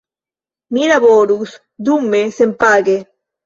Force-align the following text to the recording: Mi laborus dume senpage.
Mi 0.77 0.87
laborus 0.93 1.55
dume 1.85 2.25
senpage. 2.41 3.01